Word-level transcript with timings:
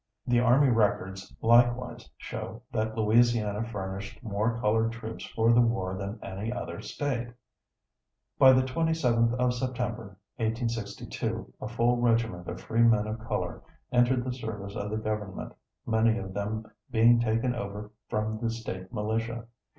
The 0.25 0.39
army 0.39 0.69
records 0.71 1.31
likewise 1.43 2.09
show 2.17 2.63
that 2.71 2.97
Louisiana 2.97 3.63
furnished 3.63 4.23
more 4.23 4.59
colored 4.59 4.91
troops 4.93 5.23
for 5.25 5.53
the 5.53 5.61
war 5.61 5.95
than 5.95 6.17
any 6.23 6.51
other 6.51 6.81
State. 6.81 7.27
By 8.39 8.53
the 8.53 8.63
27th 8.63 9.35
of 9.35 9.53
September, 9.53 10.17
1862, 10.37 11.53
a 11.61 11.67
full 11.67 11.97
regiment 11.97 12.47
of 12.47 12.61
free 12.61 12.81
men 12.81 13.05
of 13.05 13.19
color 13.19 13.61
entered 13.91 14.23
the 14.23 14.33
service 14.33 14.75
of 14.75 14.89
the 14.89 14.97
government, 14.97 15.53
many 15.85 16.17
of 16.17 16.33
them 16.33 16.65
being 16.89 17.19
taken 17.19 17.53
over 17.53 17.91
from 18.09 18.39
the 18.39 18.49
State 18.49 18.91
militia. 18.91 19.45